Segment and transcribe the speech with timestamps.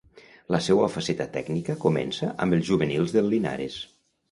[0.53, 3.81] La seua faceta tècnica comença amb els juvenils del Linares.